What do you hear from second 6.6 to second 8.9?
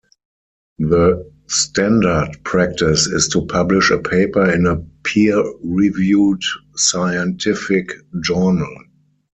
scientific journal.